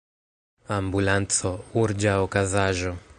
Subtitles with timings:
[0.77, 1.51] Ambulanco:
[1.85, 2.99] Urĝa okazaĵo.